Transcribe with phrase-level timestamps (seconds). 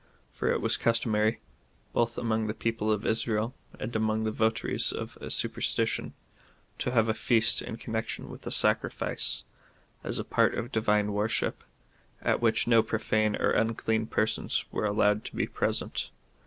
[0.31, 1.41] For it was customary,
[1.93, 6.15] both among the people of Israel and among the votaries of superstition,
[6.79, 9.43] to have a feast in connection with a sacrifice,
[10.03, 11.63] as a part of divine worship,
[12.19, 16.09] at which no profane or unclean persons were allowed to be pre sent.